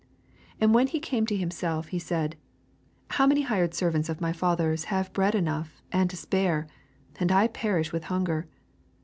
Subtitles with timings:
[0.53, 2.35] 17 And when he came to himself, he said,
[3.11, 6.65] How many hired servants of my father^s have bread enough and to spare,
[7.19, 8.47] and 1 perish with hunger